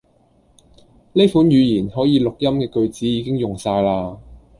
[1.13, 4.17] 呢款語言可以錄音既句子已經用哂啦